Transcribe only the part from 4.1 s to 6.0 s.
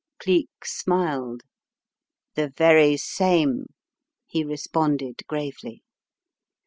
he responded, gravely.